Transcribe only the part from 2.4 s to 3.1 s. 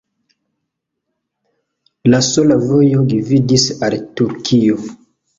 vojo